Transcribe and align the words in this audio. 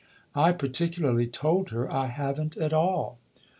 "I 0.35 0.51
particularly 0.51 1.27
told 1.27 1.69
her 1.69 1.93
I 1.93 2.07
haven't 2.07 2.57
at 2.57 2.73
all." 2.73 3.19